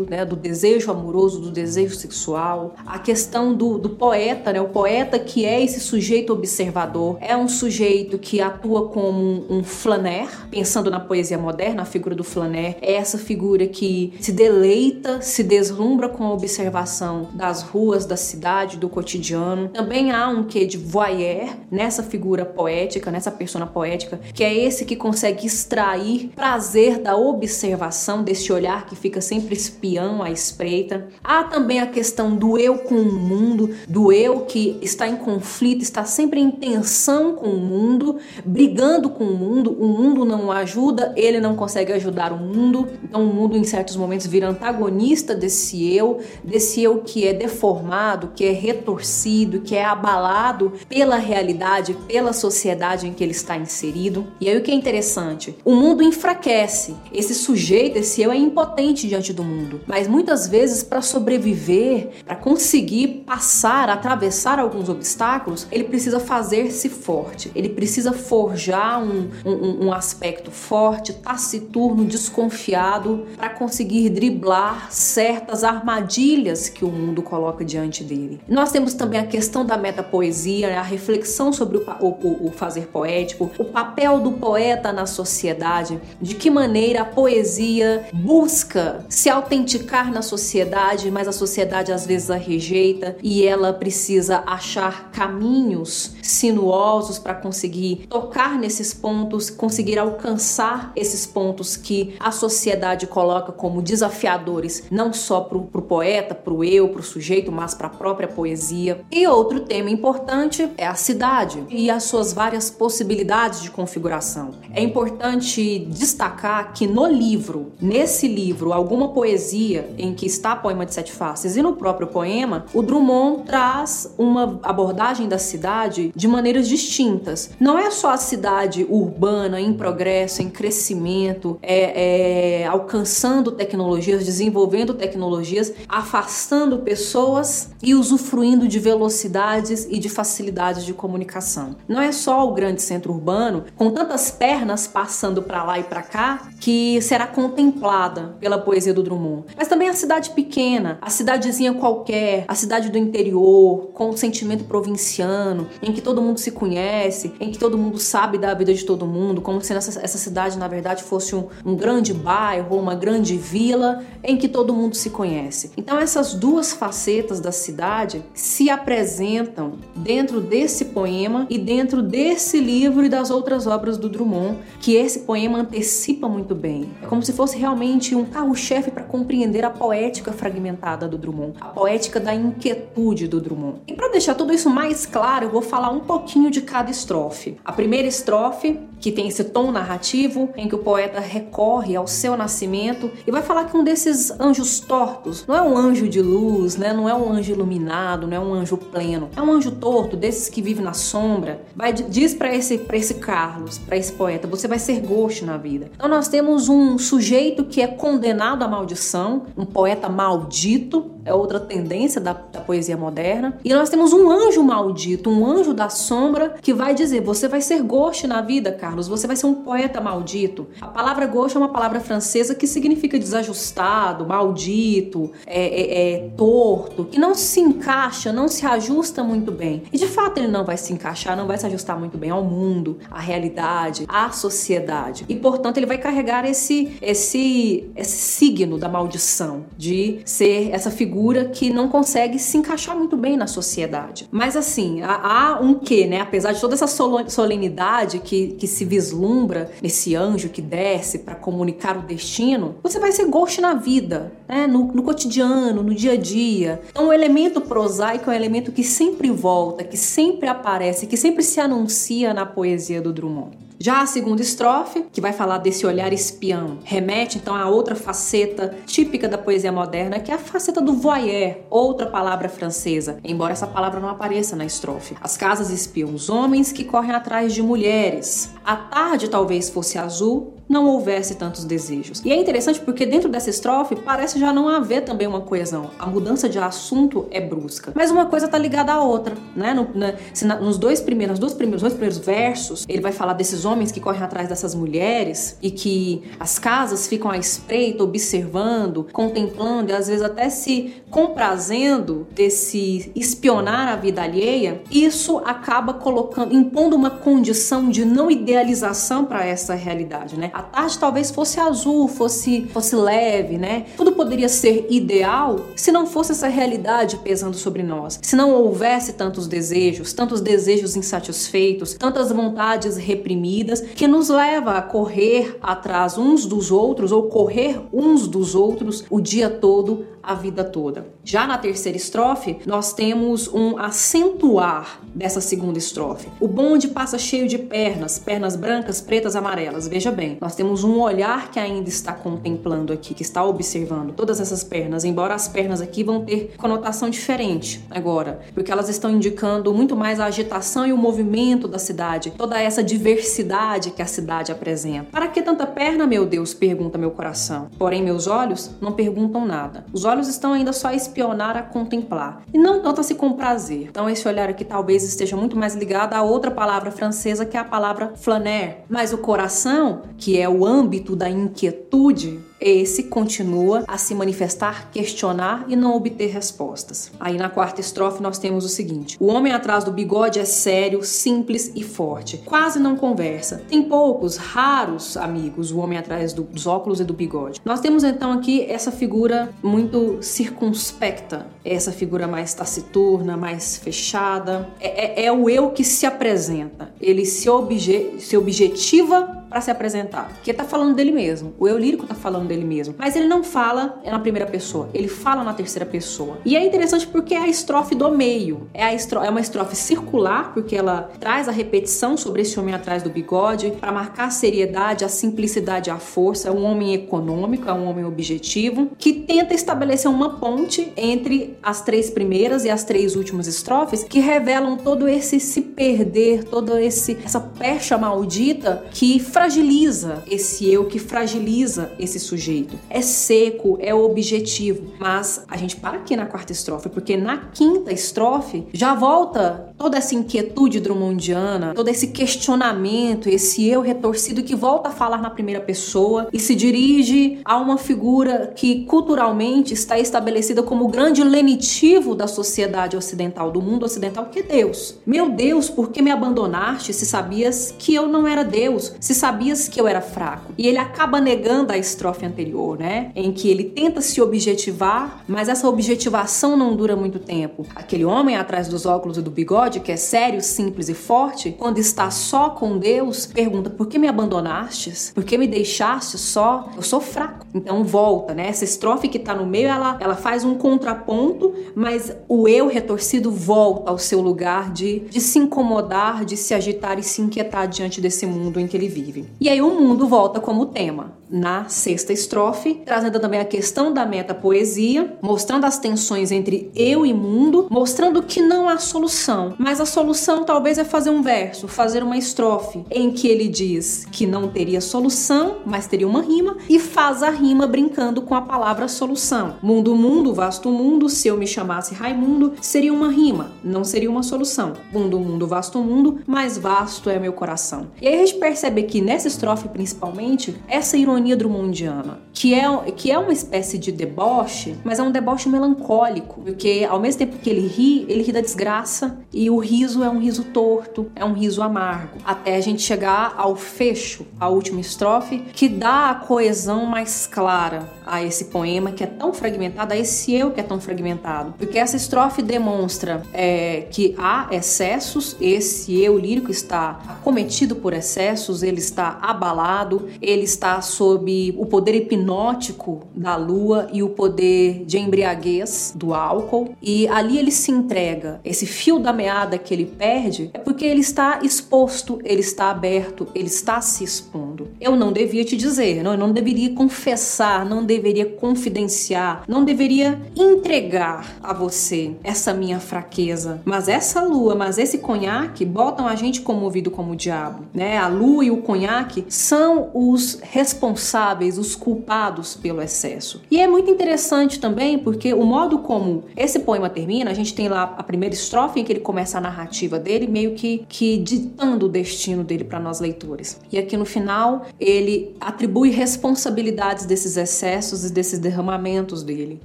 né? 0.09 0.25
Do 0.25 0.35
desejo 0.35 0.91
amoroso, 0.91 1.39
do 1.39 1.51
desejo 1.51 1.95
sexual, 1.95 2.75
a 2.85 2.99
questão 2.99 3.53
do, 3.53 3.77
do 3.77 3.89
poeta, 3.89 4.53
né? 4.53 4.61
O 4.61 4.69
poeta 4.69 5.19
que 5.19 5.45
é 5.45 5.61
esse 5.63 5.79
sujeito 5.79 6.33
observador, 6.33 7.17
é 7.19 7.35
um 7.35 7.47
sujeito 7.47 8.17
que 8.17 8.41
atua 8.41 8.87
como 8.89 9.19
um, 9.19 9.57
um 9.57 9.63
flaner, 9.63 10.27
pensando 10.49 10.89
na 10.89 10.99
poesia 10.99 11.37
moderna, 11.37 11.83
a 11.83 11.85
figura 11.85 12.15
do 12.15 12.23
flaner 12.23 12.77
é 12.81 12.93
essa 12.93 13.17
figura 13.17 13.67
que 13.67 14.13
se 14.19 14.31
deleita, 14.31 15.21
se 15.21 15.43
deslumbra 15.43 16.09
com 16.09 16.23
a 16.23 16.33
observação 16.33 17.29
das 17.33 17.61
ruas 17.61 18.05
da 18.05 18.17
cidade, 18.17 18.77
do 18.77 18.89
cotidiano. 18.89 19.69
Também 19.69 20.11
há 20.11 20.27
um 20.27 20.43
quê 20.43 20.65
de 20.65 20.77
voyeur 20.77 21.49
nessa 21.69 22.03
figura 22.03 22.45
poética, 22.45 23.11
nessa 23.11 23.31
persona 23.31 23.65
poética, 23.65 24.19
que 24.33 24.43
é 24.43 24.53
esse 24.53 24.85
que 24.85 24.95
consegue 24.95 25.45
extrair 25.45 26.31
prazer 26.35 26.99
da 26.99 27.15
observação, 27.15 28.23
desse 28.23 28.51
olhar 28.51 28.85
que 28.85 28.95
fica 28.95 29.21
sempre 29.33 29.55
espião 29.55 30.21
à 30.21 30.29
espreita. 30.29 31.07
Há 31.23 31.43
também 31.45 31.79
a 31.79 31.87
questão 31.87 32.35
do 32.35 32.55
eu 32.55 32.77
com 32.79 32.95
o 32.95 33.11
mundo, 33.11 33.71
do 33.87 34.11
eu 34.11 34.41
que 34.41 34.77
está 34.79 35.07
em 35.07 35.15
conflito, 35.15 35.81
está 35.81 36.05
sempre 36.05 36.39
em 36.39 36.51
tensão 36.51 37.33
com 37.33 37.47
o 37.47 37.59
mundo, 37.59 38.19
brigando 38.45 39.09
com 39.09 39.23
o 39.23 39.35
mundo. 39.35 39.75
O 39.79 39.87
mundo 39.87 40.23
não 40.23 40.51
ajuda, 40.51 41.13
ele 41.15 41.39
não 41.39 41.55
consegue 41.55 41.91
ajudar 41.93 42.31
o 42.31 42.37
mundo. 42.37 42.87
Então 43.03 43.23
o 43.23 43.33
mundo 43.33 43.57
em 43.57 43.63
certos 43.63 43.95
momentos 43.95 44.27
vira 44.27 44.47
antagonista 44.47 45.33
desse 45.33 45.91
eu, 45.91 46.19
desse 46.43 46.83
eu 46.83 46.99
que 46.99 47.27
é 47.27 47.33
deformado, 47.33 48.33
que 48.35 48.45
é 48.45 48.51
retorcido, 48.51 49.61
que 49.61 49.75
é 49.75 49.83
abalado 49.83 50.73
pela 50.87 51.15
realidade, 51.15 51.97
pela 52.07 52.33
sociedade 52.33 53.07
em 53.07 53.13
que 53.13 53.23
ele 53.23 53.31
está 53.31 53.57
inserido. 53.57 54.27
E 54.39 54.47
aí 54.47 54.55
o 54.55 54.61
que 54.61 54.69
é 54.69 54.75
interessante, 54.75 55.55
o 55.65 55.73
mundo 55.73 56.03
enfraquece. 56.03 56.95
Esse 57.11 57.33
sujeito, 57.33 57.97
esse 57.97 58.21
eu 58.21 58.31
é 58.31 58.37
impotente 58.37 59.07
diante 59.07 59.22
do 59.31 59.43
mundo, 59.43 59.81
mas 59.87 60.07
muitas 60.07 60.47
vezes 60.47 60.83
para 60.83 61.01
sobreviver, 61.01 62.09
para 62.25 62.35
conseguir 62.35 63.23
passar, 63.25 63.89
atravessar 63.89 64.59
alguns 64.59 64.89
obstáculos, 64.89 65.67
ele 65.71 65.83
precisa 65.83 66.19
fazer-se 66.19 66.89
forte. 66.89 67.51
Ele 67.55 67.69
precisa 67.69 68.11
forjar 68.11 69.01
um, 69.03 69.29
um, 69.45 69.85
um 69.85 69.93
aspecto 69.93 70.51
forte, 70.51 71.13
taciturno, 71.13 72.05
desconfiado 72.05 73.25
para 73.37 73.49
conseguir 73.49 74.09
driblar 74.09 74.91
certas 74.91 75.63
armadilhas 75.63 76.69
que 76.69 76.83
o 76.83 76.89
mundo 76.89 77.21
coloca 77.21 77.63
diante 77.63 78.03
dele. 78.03 78.41
Nós 78.47 78.71
temos 78.71 78.93
também 78.93 79.19
a 79.19 79.25
questão 79.25 79.65
da 79.65 79.77
metapoesia, 79.77 80.79
a 80.79 80.81
reflexão 80.81 81.53
sobre 81.53 81.77
o, 81.77 81.83
o, 81.99 82.47
o 82.47 82.51
fazer 82.51 82.87
poético, 82.87 83.51
o 83.57 83.65
papel 83.65 84.19
do 84.19 84.31
poeta 84.31 84.91
na 84.91 85.05
sociedade, 85.05 85.99
de 86.21 86.35
que 86.35 86.49
maneira 86.49 87.01
a 87.01 87.05
poesia 87.05 88.05
busca 88.13 89.05
se 89.13 89.29
autenticar 89.29 90.11
na 90.11 90.23
sociedade, 90.23 91.11
mas 91.11 91.27
a 91.27 91.31
sociedade 91.31 91.91
às 91.91 92.03
vezes 92.05 92.31
a 92.31 92.35
rejeita 92.35 93.15
e 93.21 93.45
ela 93.45 93.71
precisa 93.71 94.43
achar 94.45 95.11
caminhos 95.11 96.15
sinuosos 96.23 97.19
para 97.19 97.35
conseguir 97.35 98.07
tocar 98.07 98.57
nesses 98.57 98.93
pontos, 98.93 99.49
conseguir 99.49 99.99
alcançar 99.99 100.91
esses 100.95 101.25
pontos 101.27 101.75
que 101.75 102.15
a 102.19 102.31
sociedade 102.31 103.05
coloca 103.05 103.51
como 103.51 103.81
desafiadores, 103.81 104.85
não 104.89 105.13
só 105.13 105.41
para 105.41 105.57
o 105.57 105.81
poeta, 105.81 106.33
para 106.33 106.53
o 106.53 106.63
eu, 106.63 106.89
para 106.89 107.01
o 107.01 107.03
sujeito, 107.03 107.51
mas 107.51 107.73
para 107.73 107.87
a 107.87 107.89
própria 107.89 108.27
poesia. 108.27 109.01
E 109.11 109.27
outro 109.27 109.59
tema 109.59 109.89
importante 109.89 110.69
é 110.77 110.87
a 110.87 110.95
cidade 110.95 111.63
e 111.69 111.89
as 111.89 112.03
suas 112.03 112.33
várias 112.33 112.69
possibilidades 112.69 113.61
de 113.61 113.69
configuração. 113.69 114.51
É 114.73 114.81
importante 114.81 115.79
destacar 115.89 116.73
que 116.73 116.87
no 116.87 117.05
livro, 117.05 117.73
nesse 117.81 118.27
livro, 118.27 118.71
alguma 118.71 119.09
poesia 119.09 119.93
em 119.97 120.13
que 120.13 120.25
está 120.25 120.55
Poema 120.55 120.85
de 120.85 120.93
Sete 120.93 121.11
Faces 121.11 121.57
e 121.57 121.61
no 121.61 121.73
próprio 121.73 122.07
poema, 122.07 122.65
o 122.73 122.81
Drummond 122.81 123.43
traz 123.43 124.13
uma 124.17 124.59
abordagem 124.63 125.27
da 125.27 125.37
cidade 125.37 126.12
de 126.15 126.27
maneiras 126.27 126.67
distintas. 126.67 127.51
Não 127.59 127.77
é 127.77 127.89
só 127.91 128.11
a 128.11 128.17
cidade 128.17 128.85
urbana 128.89 129.59
em 129.59 129.73
progresso, 129.73 130.41
em 130.41 130.49
crescimento, 130.49 131.57
é, 131.61 132.61
é, 132.61 132.67
alcançando 132.67 133.51
tecnologias, 133.51 134.25
desenvolvendo 134.25 134.93
tecnologias, 134.93 135.73
afastando 135.87 136.79
pessoas 136.79 137.69
e 137.81 137.95
usufruindo 137.95 138.67
de 138.67 138.79
velocidades 138.79 139.87
e 139.89 139.99
de 139.99 140.09
facilidades 140.09 140.85
de 140.85 140.93
comunicação. 140.93 141.75
Não 141.87 142.01
é 142.01 142.11
só 142.11 142.47
o 142.47 142.53
grande 142.53 142.81
centro 142.81 143.13
urbano, 143.13 143.65
com 143.75 143.89
tantas 143.89 144.31
pernas 144.31 144.87
passando 144.87 145.41
para 145.41 145.63
lá 145.63 145.79
e 145.79 145.83
para 145.83 146.01
cá, 146.01 146.49
que 146.59 147.01
será 147.01 147.27
contemplada 147.27 148.35
pela 148.39 148.57
poesia 148.57 148.93
do 148.93 149.03
Drummond. 149.03 149.45
Mas 149.57 149.67
também 149.67 149.89
a 149.89 149.93
cidade 149.93 150.29
pequena, 150.31 150.97
a 151.01 151.09
cidadezinha 151.09 151.73
qualquer, 151.73 152.45
a 152.47 152.55
cidade 152.55 152.89
do 152.89 152.97
interior, 152.97 153.89
com 153.93 154.09
um 154.09 154.17
sentimento 154.17 154.65
provinciano, 154.65 155.67
em 155.81 155.91
que 155.91 156.01
todo 156.03 156.21
mundo 156.21 156.39
se 156.39 156.51
conhece, 156.51 157.33
em 157.39 157.51
que 157.51 157.57
todo 157.57 157.77
mundo 157.77 157.97
sabe 157.97 158.37
da 158.37 158.53
vida 158.53 158.73
de 158.73 158.85
todo 158.85 159.05
mundo, 159.05 159.41
como 159.41 159.61
se 159.61 159.73
essa, 159.73 159.99
essa 160.01 160.17
cidade, 160.17 160.57
na 160.57 160.67
verdade, 160.67 161.03
fosse 161.03 161.35
um, 161.35 161.47
um 161.65 161.75
grande 161.75 162.13
bairro, 162.13 162.77
uma 162.77 162.95
grande 162.95 163.35
vila 163.37 164.03
em 164.23 164.37
que 164.37 164.47
todo 164.47 164.73
mundo 164.73 164.95
se 164.95 165.09
conhece. 165.09 165.71
Então, 165.77 165.97
essas 165.97 166.33
duas 166.33 166.73
facetas 166.73 167.39
da 167.39 167.51
cidade 167.51 168.23
se 168.33 168.69
apresentam 168.69 169.73
dentro 169.95 170.39
desse 170.39 170.85
poema 170.85 171.47
e 171.49 171.57
dentro 171.57 172.01
desse 172.01 172.59
livro 172.59 173.03
e 173.03 173.09
das 173.09 173.31
outras 173.31 173.67
obras 173.67 173.97
do 173.97 174.09
Drummond, 174.09 174.59
que 174.79 174.95
esse 174.95 175.19
poema 175.19 175.59
antecipa 175.59 176.27
muito 176.27 176.53
bem. 176.53 176.89
É 177.01 177.05
como 177.05 177.23
se 177.23 177.33
fosse 177.33 177.57
realmente 177.57 178.15
um 178.15 178.25
carro-chefe 178.25 178.91
para 178.91 179.03
compreender 179.03 179.63
a 179.63 179.69
poética 179.69 180.31
fragmentada 180.31 181.07
do 181.07 181.17
Drummond, 181.17 181.53
a 181.59 181.67
poética 181.67 182.19
da 182.19 182.33
inquietude 182.33 183.27
do 183.27 183.39
Drummond. 183.39 183.81
E 183.87 183.93
para 183.93 184.09
deixar 184.09 184.35
tudo 184.35 184.53
isso 184.53 184.69
mais 184.69 185.05
claro, 185.05 185.45
eu 185.45 185.49
vou 185.49 185.61
falar 185.61 185.91
um 185.93 185.99
pouquinho 185.99 186.49
de 186.49 186.61
cada 186.61 186.89
estrofe. 186.89 187.57
A 187.63 187.71
primeira 187.71 188.07
estrofe, 188.07 188.79
que 188.99 189.11
tem 189.11 189.27
esse 189.27 189.43
tom 189.43 189.71
narrativo 189.71 190.49
em 190.55 190.67
que 190.67 190.75
o 190.75 190.79
poeta 190.79 191.19
recorre 191.19 191.95
ao 191.95 192.07
seu 192.07 192.37
nascimento 192.37 193.11
e 193.27 193.31
vai 193.31 193.41
falar 193.41 193.65
que 193.65 193.75
um 193.75 193.83
desses 193.83 194.31
anjos 194.39 194.79
tortos 194.79 195.45
não 195.47 195.55
é 195.55 195.61
um 195.61 195.77
anjo 195.77 196.07
de 196.07 196.21
luz, 196.21 196.77
né? 196.77 196.93
não 196.93 197.07
é 197.07 197.13
um 197.13 197.31
anjo 197.31 197.51
iluminado, 197.51 198.27
não 198.27 198.37
é 198.37 198.39
um 198.39 198.53
anjo 198.53 198.77
pleno, 198.77 199.29
é 199.35 199.41
um 199.41 199.51
anjo 199.51 199.71
torto, 199.71 200.15
desses 200.15 200.49
que 200.49 200.61
vive 200.61 200.81
na 200.81 200.93
sombra. 200.93 201.61
Vai 201.75 201.93
diz 201.93 202.33
para 202.33 202.53
esse 202.53 202.77
para 202.77 202.97
esse 202.97 203.15
Carlos, 203.15 203.77
para 203.77 203.97
esse 203.97 204.11
poeta, 204.11 204.47
você 204.47 204.67
vai 204.67 204.79
ser 204.79 205.01
gosto 205.01 205.45
na 205.45 205.57
vida. 205.57 205.91
Então 205.95 206.09
nós 206.09 206.27
temos 206.27 206.69
um 206.69 206.97
sujeito 206.97 207.65
que 207.65 207.81
é 207.81 207.87
condenado 207.87 208.63
à 208.63 208.67
maldição, 208.67 209.43
um 209.57 209.65
poeta 209.65 210.09
maldito, 210.09 211.11
é 211.25 211.33
outra 211.33 211.59
tendência 211.59 212.19
da, 212.19 212.33
da, 212.33 212.59
poesia 212.59 212.97
moderna. 212.97 213.57
E 213.63 213.73
nós 213.73 213.89
temos 213.89 214.13
um 214.13 214.29
anjo 214.29 214.63
maldito, 214.63 215.29
um 215.29 215.45
anjo 215.45 215.73
da 215.73 215.89
sombra, 215.89 216.55
que 216.61 216.73
vai 216.73 216.93
dizer: 216.93 217.21
você 217.21 217.47
vai 217.47 217.61
ser 217.61 217.81
gauche 217.83 218.27
na 218.27 218.41
vida, 218.41 218.71
Carlos, 218.71 219.07
você 219.07 219.27
vai 219.27 219.35
ser 219.35 219.45
um 219.45 219.53
poeta 219.53 220.01
maldito. 220.01 220.67
A 220.81 220.87
palavra 220.87 221.25
gauche 221.25 221.55
é 221.55 221.59
uma 221.59 221.69
palavra 221.69 221.99
francesa 221.99 222.55
que 222.55 222.67
significa 222.67 223.17
desajustado, 223.17 224.25
maldito, 224.25 225.31
é, 225.45 225.63
é, 225.63 226.13
é, 226.15 226.29
torto, 226.35 227.05
que 227.05 227.19
não 227.19 227.33
se 227.35 227.59
encaixa, 227.59 228.31
não 228.31 228.47
se 228.47 228.65
ajusta 228.65 229.23
muito 229.23 229.51
bem. 229.51 229.83
E 229.91 229.97
de 229.97 230.07
fato 230.07 230.37
ele 230.37 230.47
não 230.47 230.65
vai 230.65 230.77
se 230.77 230.93
encaixar, 230.93 231.37
não 231.37 231.47
vai 231.47 231.57
se 231.57 231.65
ajustar 231.65 231.97
muito 231.99 232.17
bem 232.17 232.29
ao 232.29 232.43
mundo, 232.43 232.99
à 233.09 233.19
realidade, 233.19 234.05
à 234.07 234.29
sociedade. 234.31 235.25
E 235.29 235.35
portanto 235.35 235.77
ele 235.77 235.85
vai 235.85 235.97
carregar 235.97 236.45
esse, 236.45 236.97
esse, 237.01 237.89
esse 237.95 238.17
signo 238.17 238.77
da 238.77 238.89
maldição, 238.89 239.65
de 239.77 240.19
ser 240.25 240.69
essa 240.71 240.91
figura 240.91 241.12
figura 241.13 241.45
que 241.45 241.71
não 241.71 241.87
consegue 241.87 242.39
se 242.39 242.57
encaixar 242.57 242.97
muito 242.97 243.15
bem 243.15 243.37
na 243.37 243.45
sociedade. 243.45 244.27
Mas 244.31 244.57
assim, 244.57 245.01
há, 245.03 245.59
um 245.61 245.75
quê, 245.75 246.07
né? 246.07 246.21
Apesar 246.21 246.53
de 246.53 246.59
toda 246.59 246.73
essa 246.73 246.87
solenidade 246.87 248.19
que, 248.19 248.47
que 248.53 248.65
se 248.65 248.83
vislumbra 248.83 249.69
nesse 249.81 250.15
anjo 250.15 250.49
que 250.49 250.61
desce 250.61 251.19
para 251.19 251.35
comunicar 251.35 251.95
o 251.97 252.01
destino, 252.01 252.75
você 252.81 252.99
vai 252.99 253.11
ser 253.11 253.27
ghost 253.27 253.61
na 253.61 253.75
vida, 253.75 254.33
né? 254.47 254.65
No, 254.65 254.85
no 254.85 255.03
cotidiano, 255.03 255.83
no 255.83 255.93
dia 255.93 256.13
a 256.13 256.17
dia. 256.17 256.81
Então, 256.89 257.09
o 257.09 257.13
elemento 257.13 257.61
prosaico 257.61 258.31
é 258.31 258.33
um 258.33 258.35
elemento 258.35 258.71
que 258.71 258.83
sempre 258.83 259.29
volta, 259.29 259.83
que 259.83 259.97
sempre 259.97 260.49
aparece, 260.49 261.05
que 261.05 261.15
sempre 261.15 261.43
se 261.43 261.59
anuncia 261.59 262.33
na 262.33 262.45
poesia 262.45 262.99
do 262.99 263.13
Drummond. 263.13 263.63
Já 263.85 264.01
a 264.01 264.05
segunda 264.05 264.41
estrofe, 264.41 265.07
que 265.11 265.19
vai 265.19 265.33
falar 265.33 265.57
desse 265.57 265.85
olhar 265.85 266.13
espião, 266.13 266.79
remete 266.85 267.37
então 267.37 267.53
a 267.53 267.67
outra 267.67 267.95
faceta 267.95 268.77
típica 268.85 269.27
da 269.27 269.37
poesia 269.37 269.73
moderna, 269.73 270.21
que 270.21 270.31
é 270.31 270.35
a 270.35 270.37
faceta 270.37 270.79
do 270.79 270.93
voyeur, 270.93 271.57
outra 271.69 272.07
palavra 272.07 272.47
francesa, 272.47 273.17
embora 273.25 273.51
essa 273.51 273.67
palavra 273.67 273.99
não 273.99 274.07
apareça 274.07 274.55
na 274.55 274.63
estrofe. 274.63 275.17
As 275.19 275.35
casas 275.35 275.69
espiam 275.69 276.13
os 276.13 276.29
homens 276.29 276.71
que 276.71 276.85
correm 276.85 277.11
atrás 277.11 277.53
de 277.53 277.61
mulheres. 277.61 278.53
A 278.63 278.77
tarde 278.77 279.27
talvez 279.27 279.69
fosse 279.69 279.97
azul, 279.97 280.53
não 280.67 280.85
houvesse 280.85 281.35
tantos 281.35 281.65
desejos. 281.65 282.21
E 282.23 282.31
é 282.31 282.35
interessante 282.35 282.79
porque 282.79 283.05
dentro 283.05 283.29
dessa 283.29 283.49
estrofe 283.49 283.95
parece 283.95 284.39
já 284.39 284.51
não 284.53 284.67
haver 284.67 285.01
também 285.01 285.27
uma 285.27 285.41
coesão. 285.41 285.91
A 285.99 286.05
mudança 286.07 286.49
de 286.49 286.57
assunto 286.59 287.27
é 287.31 287.41
brusca. 287.41 287.91
Mas 287.95 288.11
uma 288.11 288.25
coisa 288.25 288.45
está 288.45 288.57
ligada 288.57 288.93
à 288.93 289.01
outra, 289.01 289.35
né? 289.55 289.73
No, 289.73 289.87
na, 289.93 290.13
na, 290.43 290.59
nos 290.59 290.77
dois 290.77 291.01
primeiros, 291.01 291.39
dois 291.39 291.53
primeiros, 291.53 291.81
dois 291.81 291.93
primeiros 291.93 292.17
versos, 292.19 292.85
ele 292.87 293.01
vai 293.01 293.11
falar 293.11 293.33
desses 293.33 293.65
homens 293.65 293.91
que 293.91 293.99
correm 293.99 294.21
atrás 294.21 294.47
dessas 294.47 294.73
mulheres 294.73 295.57
e 295.61 295.69
que 295.69 296.23
as 296.39 296.57
casas 296.57 297.07
ficam 297.07 297.29
à 297.29 297.37
espreita, 297.37 298.03
observando, 298.03 299.07
contemplando 299.11 299.91
e 299.91 299.95
às 299.95 300.07
vezes 300.07 300.23
até 300.23 300.49
se 300.49 300.95
comprazendo 301.09 302.27
desse 302.31 303.11
espionar 303.15 303.87
a 303.87 303.95
vida 303.95 304.21
alheia. 304.21 304.81
Isso 304.89 305.37
acaba 305.39 305.93
colocando, 305.93 306.55
impondo 306.55 306.95
uma 306.95 307.09
condição 307.09 307.89
de 307.89 308.05
não 308.05 308.31
idealização 308.31 309.25
para 309.25 309.45
essa 309.45 309.73
realidade, 309.73 310.37
né? 310.37 310.49
A 310.53 310.62
tarde 310.63 310.97
talvez 310.97 311.31
fosse 311.31 311.59
azul, 311.59 312.07
fosse, 312.07 312.67
fosse 312.73 312.95
leve, 312.95 313.57
né? 313.57 313.85
Tudo 313.95 314.13
poderia 314.13 314.49
ser 314.49 314.87
ideal 314.89 315.59
se 315.75 315.91
não 315.91 316.05
fosse 316.05 316.31
essa 316.31 316.47
realidade 316.47 317.17
pesando 317.17 317.55
sobre 317.55 317.83
nós. 317.83 318.19
Se 318.21 318.35
não 318.35 318.51
houvesse 318.51 319.13
tantos 319.13 319.47
desejos, 319.47 320.13
tantos 320.13 320.41
desejos 320.41 320.95
insatisfeitos, 320.95 321.93
tantas 321.93 322.31
vontades 322.31 322.97
reprimidas 322.97 323.81
que 323.81 324.07
nos 324.07 324.29
leva 324.29 324.77
a 324.77 324.81
correr 324.81 325.57
atrás 325.61 326.17
uns 326.17 326.45
dos 326.45 326.71
outros 326.71 327.11
ou 327.11 327.23
correr 327.23 327.79
uns 327.91 328.27
dos 328.27 328.55
outros 328.55 329.03
o 329.09 329.21
dia 329.21 329.49
todo, 329.49 330.05
a 330.23 330.33
vida 330.33 330.63
toda. 330.63 331.05
Já 331.23 331.45
na 331.45 331.57
terceira 331.57 331.97
estrofe, 331.97 332.57
nós 332.65 332.93
temos 332.93 333.47
um 333.47 333.77
acentuar 333.77 334.99
dessa 335.13 335.41
segunda 335.41 335.77
estrofe. 335.77 336.29
O 336.39 336.47
bonde 336.47 336.87
passa 336.87 337.17
cheio 337.17 337.47
de 337.47 337.57
pernas, 337.57 338.17
pernas 338.17 338.55
brancas, 338.55 339.01
pretas, 339.01 339.35
amarelas. 339.35 339.87
Veja 339.87 340.11
bem, 340.11 340.37
nós 340.41 340.55
temos 340.55 340.83
um 340.83 340.99
olhar 340.99 341.51
que 341.51 341.59
ainda 341.59 341.89
está 341.89 342.13
contemplando 342.13 342.91
aqui, 342.91 343.13
que 343.13 343.21
está 343.21 343.43
observando 343.43 344.13
todas 344.13 344.39
essas 344.39 344.63
pernas, 344.63 345.03
embora 345.03 345.35
as 345.35 345.47
pernas 345.47 345.81
aqui 345.81 346.03
vão 346.03 346.23
ter 346.23 346.53
conotação 346.57 347.09
diferente 347.09 347.83
agora, 347.91 348.39
porque 348.53 348.71
elas 348.71 348.89
estão 348.89 349.11
indicando 349.11 349.73
muito 349.73 349.95
mais 349.95 350.19
a 350.19 350.25
agitação 350.25 350.87
e 350.87 350.93
o 350.93 350.97
movimento 350.97 351.67
da 351.67 351.77
cidade, 351.77 352.31
toda 352.37 352.59
essa 352.59 352.83
diversidade 352.83 353.91
que 353.91 354.01
a 354.01 354.05
cidade 354.05 354.51
apresenta. 354.51 355.09
Para 355.11 355.27
que 355.27 355.41
tanta 355.41 355.67
perna, 355.67 356.07
meu 356.07 356.25
Deus? 356.25 356.53
pergunta 356.53 356.97
meu 356.97 357.11
coração. 357.11 357.67
Porém, 357.77 358.01
meus 358.01 358.25
olhos 358.25 358.71
não 358.79 358.93
perguntam 358.93 359.45
nada. 359.45 359.85
Os 359.91 360.05
olhos 360.05 360.12
estão 360.21 360.53
ainda 360.53 360.73
só 360.73 360.89
a 360.89 360.93
espionar, 360.93 361.57
a 361.57 361.61
contemplar, 361.61 362.43
e 362.53 362.57
não 362.57 362.81
tanto 362.81 363.01
a 363.01 363.03
se 363.03 363.15
comprazer. 363.15 363.87
Então, 363.89 364.09
esse 364.09 364.27
olhar 364.27 364.49
aqui 364.49 364.63
talvez 364.63 365.03
esteja 365.03 365.35
muito 365.35 365.57
mais 365.57 365.75
ligado 365.75 366.13
a 366.13 366.21
outra 366.21 366.51
palavra 366.51 366.91
francesa 366.91 367.45
que 367.45 367.57
é 367.57 367.59
a 367.59 367.65
palavra 367.65 368.13
flaner. 368.15 368.83
Mas 368.89 369.13
o 369.13 369.17
coração, 369.17 370.03
que 370.17 370.39
é 370.39 370.47
o 370.47 370.65
âmbito 370.65 371.15
da 371.15 371.29
inquietude, 371.29 372.39
esse 372.71 373.03
continua 373.03 373.83
a 373.87 373.97
se 373.97 374.15
manifestar, 374.15 374.89
questionar 374.91 375.65
e 375.67 375.75
não 375.75 375.95
obter 375.95 376.27
respostas. 376.27 377.11
Aí 377.19 377.37
na 377.37 377.49
quarta 377.49 377.81
estrofe 377.81 378.21
nós 378.21 378.37
temos 378.37 378.63
o 378.63 378.69
seguinte: 378.69 379.17
O 379.19 379.27
homem 379.27 379.51
atrás 379.51 379.83
do 379.83 379.91
bigode 379.91 380.39
é 380.39 380.45
sério, 380.45 381.03
simples 381.03 381.71
e 381.75 381.83
forte. 381.83 382.37
Quase 382.45 382.79
não 382.79 382.95
conversa. 382.95 383.63
Tem 383.67 383.83
poucos, 383.83 384.37
raros 384.37 385.17
amigos, 385.17 385.71
o 385.71 385.79
homem 385.79 385.97
atrás 385.97 386.33
do, 386.33 386.43
dos 386.43 386.65
óculos 386.65 386.99
e 386.99 387.03
do 387.03 387.13
bigode. 387.13 387.61
Nós 387.65 387.79
temos 387.79 388.03
então 388.03 388.31
aqui 388.31 388.65
essa 388.69 388.91
figura 388.91 389.49
muito 389.61 390.17
circunspecta, 390.21 391.47
essa 391.65 391.91
figura 391.91 392.27
mais 392.27 392.53
taciturna, 392.53 393.35
mais 393.35 393.77
fechada. 393.77 394.69
É, 394.79 395.21
é, 395.21 395.25
é 395.25 395.31
o 395.31 395.49
eu 395.49 395.71
que 395.71 395.83
se 395.83 396.05
apresenta. 396.05 396.91
Ele 397.01 397.25
se, 397.25 397.49
obje, 397.49 398.15
se 398.19 398.37
objetiva 398.37 399.42
para 399.53 399.61
se 399.61 399.69
apresentar. 399.69 400.29
Porque 400.29 400.51
tá 400.51 400.63
falando 400.63 400.95
dele 400.95 401.11
mesmo. 401.11 401.53
O 401.59 401.67
eu 401.67 401.77
lírico 401.77 402.07
tá 402.07 402.15
falando 402.15 402.47
dele 402.47 402.65
mesmo. 402.65 402.95
Mas 402.97 403.15
ele 403.15 403.27
não 403.27 403.43
fala 403.43 404.01
na 404.03 404.17
primeira 404.17 404.49
pessoa, 404.49 404.89
ele 404.95 405.07
fala 405.07 405.43
na 405.43 405.53
terceira 405.53 405.85
pessoa. 405.85 406.39
E 406.43 406.57
é 406.57 406.65
interessante 406.65 407.05
porque 407.05 407.35
é 407.35 407.37
a 407.37 407.47
estrofe 407.47 407.93
do 407.93 408.09
meio. 408.09 408.67
É, 408.73 408.83
a 408.83 408.93
estrofe, 408.95 409.27
é 409.27 409.29
uma 409.29 409.39
estrofe 409.39 409.75
circular, 409.75 410.55
porque 410.55 410.75
ela 410.75 411.11
traz 411.19 411.47
a 411.47 411.51
repetição 411.51 412.17
sobre 412.17 412.41
esse 412.41 412.59
homem 412.59 412.73
atrás 412.73 413.03
do 413.03 413.11
bigode 413.11 413.71
para 413.79 413.91
marcar 413.91 414.25
a 414.25 414.29
seriedade, 414.31 415.05
a 415.05 415.09
simplicidade, 415.09 415.91
a 415.91 415.97
força. 415.97 416.49
É 416.49 416.51
um 416.51 416.63
homem 416.63 416.95
econômico, 416.95 417.69
é 417.69 417.73
um 417.73 417.87
homem 417.87 418.05
objetivo 418.05 418.89
que 418.97 419.13
tenta 419.13 419.53
estabelecer 419.53 420.09
uma 420.09 420.39
ponte 420.39 420.91
entre 420.97 421.55
as 421.61 421.81
três 421.81 422.09
primeiras 422.09 422.65
e 422.65 422.71
as 422.71 422.83
três 422.83 423.15
últimas 423.15 423.45
estrofes 423.45 424.03
que 424.03 424.19
revelam 424.19 424.77
todo 424.77 425.07
esse 425.07 425.39
se 425.39 425.61
perder, 425.61 426.43
toda 426.43 426.81
esse 426.81 427.19
essa 427.23 427.39
pecha 427.39 427.99
maldita 427.99 428.83
que 428.91 429.19
fragiliza 429.43 430.23
esse 430.31 430.71
eu, 430.71 430.85
que 430.85 430.97
fragiliza 430.97 431.91
esse 431.99 432.17
sujeito. 432.17 432.79
É 432.89 433.01
seco, 433.01 433.77
é 433.81 433.93
objetivo, 433.93 434.93
mas 434.97 435.43
a 435.49 435.57
gente 435.57 435.75
para 435.75 435.97
aqui 435.97 436.15
na 436.15 436.25
quarta 436.25 436.53
estrofe, 436.53 436.87
porque 436.87 437.17
na 437.17 437.49
quinta 437.53 437.91
estrofe 437.91 438.65
já 438.71 438.95
volta 438.95 439.73
toda 439.77 439.97
essa 439.97 440.15
inquietude 440.15 440.79
drummondiana, 440.79 441.73
todo 441.73 441.89
esse 441.89 442.07
questionamento, 442.07 443.27
esse 443.27 443.67
eu 443.67 443.81
retorcido 443.81 444.43
que 444.43 444.55
volta 444.55 444.87
a 444.87 444.91
falar 444.93 445.21
na 445.21 445.29
primeira 445.29 445.59
pessoa 445.59 446.29
e 446.31 446.39
se 446.39 446.55
dirige 446.55 447.41
a 447.43 447.57
uma 447.57 447.77
figura 447.77 448.53
que 448.55 448.85
culturalmente 448.85 449.73
está 449.73 449.99
estabelecida 449.99 450.63
como 450.63 450.85
o 450.85 450.87
grande 450.87 451.21
lenitivo 451.21 452.15
da 452.15 452.27
sociedade 452.27 452.95
ocidental, 452.95 453.51
do 453.51 453.61
mundo 453.61 453.83
ocidental, 453.85 454.27
que 454.27 454.39
é 454.39 454.43
Deus. 454.43 454.99
Meu 455.05 455.31
Deus, 455.31 455.69
por 455.69 455.89
que 455.89 456.01
me 456.01 456.11
abandonaste 456.11 456.93
se 456.93 457.05
sabias 457.05 457.75
que 457.77 457.93
eu 457.93 458.07
não 458.07 458.25
era 458.25 458.45
Deus? 458.45 458.93
Se 459.01 459.13
sabias 459.13 459.32
sabias 459.33 459.67
que 459.67 459.81
eu 459.81 459.87
era 459.87 459.99
fraco. 459.99 460.53
E 460.57 460.67
ele 460.67 460.77
acaba 460.77 461.19
negando 461.19 461.73
a 461.73 461.77
estrofe 461.77 462.23
anterior, 462.23 462.77
né? 462.77 463.11
Em 463.15 463.31
que 463.31 463.49
ele 463.49 463.63
tenta 463.63 463.99
se 463.99 464.21
objetivar, 464.21 465.23
mas 465.27 465.49
essa 465.49 465.67
objetivação 465.67 466.55
não 466.55 466.75
dura 466.75 466.95
muito 466.95 467.17
tempo. 467.17 467.65
Aquele 467.75 468.05
homem 468.05 468.35
atrás 468.35 468.67
dos 468.67 468.85
óculos 468.85 469.17
e 469.17 469.21
do 469.21 469.31
bigode, 469.31 469.79
que 469.79 469.91
é 469.91 469.97
sério, 469.97 470.39
simples 470.41 470.87
e 470.87 470.93
forte, 470.93 471.55
quando 471.57 471.79
está 471.79 472.11
só 472.11 472.51
com 472.51 472.77
Deus, 472.77 473.25
pergunta: 473.25 473.71
por 473.71 473.87
que 473.87 473.97
me 473.97 474.07
abandonastes? 474.07 475.11
Por 475.15 475.23
que 475.23 475.35
me 475.35 475.47
deixaste 475.47 476.17
só? 476.19 476.69
Eu 476.75 476.83
sou 476.83 477.01
fraco. 477.01 477.47
Então 477.55 477.83
volta, 477.83 478.35
né? 478.35 478.47
Essa 478.47 478.63
estrofe 478.63 479.07
que 479.07 479.17
tá 479.17 479.33
no 479.33 479.47
meio, 479.47 479.67
ela, 479.67 479.97
ela 479.99 480.15
faz 480.15 480.43
um 480.43 480.53
contraponto, 480.55 481.53
mas 481.75 482.15
o 482.27 482.47
eu 482.47 482.67
retorcido 482.67 483.31
volta 483.31 483.89
ao 483.89 483.97
seu 483.97 484.21
lugar 484.21 484.71
de, 484.71 484.99
de 484.99 485.19
se 485.19 485.39
incomodar, 485.39 486.23
de 486.23 486.37
se 486.37 486.53
agitar 486.53 486.99
e 486.99 487.03
se 487.03 487.21
inquietar 487.21 487.67
diante 487.67 487.99
desse 487.99 488.27
mundo 488.27 488.59
em 488.59 488.67
que 488.67 488.77
ele 488.77 488.87
vive. 488.87 489.12
E 489.39 489.49
aí 489.49 489.61
o 489.61 489.69
mundo 489.69 490.07
volta 490.07 490.39
como 490.39 490.65
tema 490.65 491.11
na 491.33 491.67
sexta 491.67 492.13
estrofe, 492.13 492.75
trazendo 492.85 493.19
também 493.19 493.39
a 493.39 493.45
questão 493.45 493.91
da 493.91 494.05
meta-poesia, 494.05 495.17
mostrando 495.19 495.65
as 495.65 495.79
tensões 495.79 496.31
entre 496.31 496.71
eu 496.75 497.03
e 497.03 497.11
mundo, 497.11 497.65
mostrando 497.71 498.21
que 498.21 498.39
não 498.39 498.69
há 498.69 498.77
solução. 498.77 499.55
Mas 499.57 499.81
a 499.81 499.85
solução 499.85 500.43
talvez 500.43 500.77
é 500.77 500.83
fazer 500.83 501.09
um 501.09 501.23
verso, 501.23 501.67
fazer 501.67 502.03
uma 502.03 502.17
estrofe, 502.17 502.85
em 502.91 503.09
que 503.09 503.27
ele 503.27 503.47
diz 503.47 504.05
que 504.11 504.27
não 504.27 504.47
teria 504.47 504.79
solução, 504.79 505.57
mas 505.65 505.87
teria 505.87 506.07
uma 506.07 506.21
rima, 506.21 506.57
e 506.69 506.77
faz 506.77 507.23
a 507.23 507.31
rima 507.31 507.65
brincando 507.65 508.21
com 508.21 508.35
a 508.35 508.41
palavra 508.41 508.87
solução. 508.87 509.55
Mundo, 509.63 509.95
mundo, 509.95 510.35
vasto 510.35 510.69
mundo, 510.69 511.09
se 511.09 511.27
eu 511.27 511.35
me 511.35 511.47
chamasse 511.47 511.95
Raimundo, 511.95 512.53
seria 512.61 512.93
uma 512.93 513.09
rima, 513.09 513.51
não 513.63 513.83
seria 513.83 514.09
uma 514.09 514.21
solução. 514.21 514.73
Mundo, 514.91 515.19
mundo, 515.19 515.47
vasto 515.47 515.79
mundo, 515.79 516.19
mais 516.27 516.59
vasto 516.59 517.09
é 517.09 517.17
meu 517.17 517.33
coração. 517.33 517.87
E 517.99 518.07
aí 518.07 518.15
a 518.15 518.25
gente 518.25 518.35
percebe 518.35 518.83
que 518.83 519.01
nessa 519.01 519.27
estrofe, 519.27 519.67
principalmente, 519.67 520.55
essa 520.67 520.95
ironia 520.95 521.22
ironia 521.23 521.37
drummondiana, 521.37 522.19
que 522.33 522.53
é, 522.53 522.91
que 522.91 523.11
é 523.11 523.17
uma 523.17 523.31
espécie 523.31 523.77
de 523.77 523.91
deboche, 523.91 524.75
mas 524.83 524.99
é 524.99 525.03
um 525.03 525.11
deboche 525.11 525.47
melancólico, 525.47 526.41
porque 526.41 526.85
ao 526.89 526.99
mesmo 526.99 527.19
tempo 527.19 527.37
que 527.37 527.49
ele 527.49 527.67
ri, 527.67 528.05
ele 528.09 528.23
ri 528.23 528.31
da 528.31 528.41
desgraça 528.41 529.19
e 529.31 529.49
o 529.49 529.57
riso 529.57 530.03
é 530.03 530.09
um 530.09 530.19
riso 530.19 530.43
torto, 530.45 531.09
é 531.15 531.23
um 531.23 531.33
riso 531.33 531.61
amargo, 531.61 532.17
até 532.25 532.57
a 532.57 532.61
gente 532.61 532.81
chegar 532.81 533.33
ao 533.37 533.55
fecho, 533.55 534.25
a 534.39 534.49
última 534.49 534.81
estrofe, 534.81 535.39
que 535.53 535.69
dá 535.69 536.09
a 536.09 536.15
coesão 536.15 536.85
mais 536.85 537.25
clara 537.25 537.89
a 538.05 538.21
esse 538.21 538.45
poema 538.45 538.91
que 538.91 539.03
é 539.03 539.07
tão 539.07 539.33
fragmentado, 539.33 539.93
a 539.93 539.97
esse 539.97 540.33
eu 540.33 540.51
que 540.51 540.59
é 540.59 540.63
tão 540.63 540.79
fragmentado, 540.79 541.53
porque 541.57 541.77
essa 541.77 541.95
estrofe 541.95 542.41
demonstra 542.41 543.23
é, 543.31 543.87
que 543.89 544.13
há 544.17 544.47
excessos, 544.51 545.37
esse 545.39 546.01
eu 546.01 546.17
lírico 546.17 546.51
está 546.51 546.99
acometido 547.07 547.75
por 547.75 547.93
excessos, 547.93 548.61
ele 548.61 548.79
está 548.79 549.19
abalado, 549.21 550.09
ele 550.21 550.43
está 550.43 550.81
sob 550.81 551.12
sobre 551.13 551.53
o 551.57 551.65
poder 551.65 551.93
hipnótico 551.95 553.01
da 553.15 553.35
lua 553.35 553.87
e 553.93 554.01
o 554.01 554.09
poder 554.09 554.83
de 554.85 554.97
embriaguez 554.97 555.93
do 555.95 556.13
álcool. 556.13 556.75
E 556.81 557.07
ali 557.07 557.37
ele 557.37 557.51
se 557.51 557.71
entrega. 557.71 558.41
Esse 558.43 558.65
fio 558.65 558.97
da 558.97 559.13
meada 559.13 559.57
que 559.57 559.73
ele 559.73 559.85
perde 559.85 560.49
é 560.53 560.57
porque 560.57 560.85
ele 560.85 561.01
está 561.01 561.39
exposto, 561.43 562.19
ele 562.23 562.41
está 562.41 562.71
aberto, 562.71 563.27
ele 563.35 563.47
está 563.47 563.79
se 563.79 564.03
expondo. 564.03 564.52
Eu 564.79 564.95
não 564.95 565.11
devia 565.11 565.43
te 565.43 565.55
dizer, 565.55 566.03
não, 566.03 566.13
eu 566.13 566.17
não 566.17 566.31
deveria 566.31 566.73
confessar, 566.73 567.65
não 567.65 567.83
deveria 567.83 568.25
confidenciar, 568.25 569.43
não 569.47 569.63
deveria 569.63 570.21
entregar 570.35 571.37
a 571.41 571.53
você 571.53 572.15
essa 572.23 572.53
minha 572.53 572.79
fraqueza. 572.79 573.61
Mas 573.65 573.87
essa 573.87 574.21
lua, 574.21 574.55
mas 574.55 574.77
esse 574.77 574.97
conhaque 574.97 575.65
botam 575.65 576.07
a 576.07 576.15
gente 576.15 576.41
comovido 576.41 576.91
como 576.91 577.13
o 577.13 577.15
diabo, 577.15 577.65
né? 577.73 577.97
A 577.97 578.07
lua 578.07 578.45
e 578.45 578.51
o 578.51 578.57
conhaque 578.57 579.25
são 579.29 579.89
os 579.93 580.39
responsáveis, 580.41 581.57
os 581.57 581.75
culpados 581.75 582.55
pelo 582.55 582.81
excesso. 582.81 583.41
E 583.49 583.59
é 583.59 583.67
muito 583.67 583.89
interessante 583.89 584.59
também 584.59 584.97
porque 584.97 585.33
o 585.33 585.43
modo 585.43 585.79
como 585.79 586.23
esse 586.35 586.59
poema 586.59 586.89
termina, 586.89 587.31
a 587.31 587.33
gente 587.33 587.53
tem 587.53 587.67
lá 587.67 587.95
a 587.97 588.03
primeira 588.03 588.33
estrofe 588.33 588.79
em 588.79 588.83
que 588.83 588.91
ele 588.91 588.99
começa 588.99 589.37
a 589.37 589.41
narrativa 589.41 589.99
dele, 589.99 590.27
meio 590.27 590.53
que, 590.53 590.85
que 590.87 591.17
ditando 591.17 591.85
o 591.85 591.89
destino 591.89 592.43
dele 592.43 592.63
para 592.63 592.79
nós 592.79 592.99
leitores. 592.99 593.59
E 593.71 593.77
aqui 593.77 593.97
no 593.97 594.05
final, 594.05 594.52
ele 594.79 595.35
atribui 595.39 595.89
responsabilidades 595.89 597.05
desses 597.05 597.37
excessos 597.37 598.05
e 598.05 598.11
desses 598.11 598.39
derramamentos 598.39 599.23
dele. 599.23 599.61